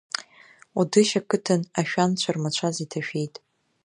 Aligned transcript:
Одышь 0.79 1.15
ақыҭан 1.19 1.61
ашәанцәа 1.79 2.31
рмацәаз 2.35 2.75
иҭашәеит. 2.83 3.35